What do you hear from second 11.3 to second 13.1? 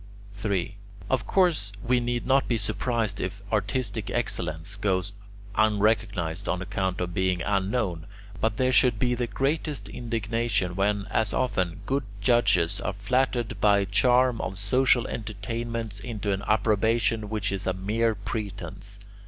often, good judges are